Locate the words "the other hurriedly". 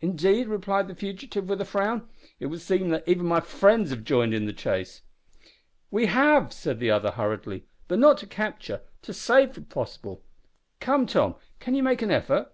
6.80-7.64